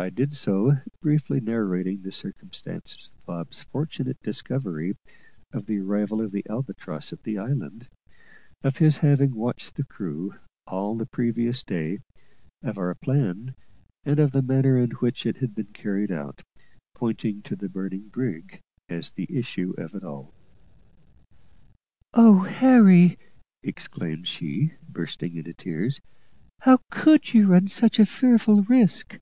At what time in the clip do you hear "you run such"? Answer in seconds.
27.34-27.98